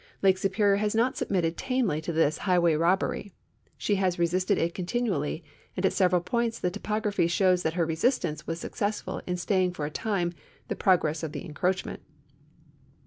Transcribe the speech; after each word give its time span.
Lake 0.23 0.39
Superior 0.39 0.77
has 0.77 0.95
not 0.95 1.15
submitted 1.15 1.57
tamely 1.57 2.01
to 2.01 2.11
this 2.11 2.39
highway 2.39 2.73
rob 2.73 3.01
bery. 3.01 3.33
She 3.77 3.97
has 3.97 4.17
resisted 4.17 4.57
it 4.57 4.73
continually, 4.73 5.43
and 5.77 5.85
at 5.85 5.93
several 5.93 6.21
points 6.21 6.57
the 6.57 6.71
topography 6.71 7.27
shows 7.27 7.61
that 7.61 7.75
her 7.75 7.85
resistance 7.85 8.47
was 8.47 8.59
successful 8.59 9.21
in 9.27 9.37
staying 9.37 9.73
for 9.73 9.85
a 9.85 9.91
time 9.91 10.33
the 10.69 10.75
progress 10.75 11.21
of 11.21 11.33
the 11.33 11.45
encroachment. 11.45 12.01